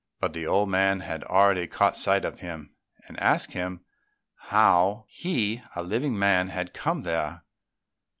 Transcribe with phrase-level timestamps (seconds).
[0.19, 2.73] But the old man had already caught sight of him,
[3.07, 3.81] and asked him
[4.47, 7.43] how he, a living man, had come there.